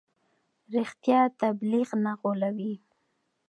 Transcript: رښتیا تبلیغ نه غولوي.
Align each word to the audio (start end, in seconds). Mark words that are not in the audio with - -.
رښتیا 0.75 1.19
تبلیغ 1.41 1.89
نه 2.03 2.11
غولوي. 2.19 2.73